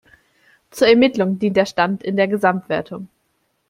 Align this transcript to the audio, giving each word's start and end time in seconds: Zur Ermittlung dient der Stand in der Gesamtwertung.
Zur 0.71 0.87
Ermittlung 0.87 1.37
dient 1.37 1.55
der 1.57 1.67
Stand 1.67 2.01
in 2.01 2.15
der 2.17 2.27
Gesamtwertung. 2.27 3.07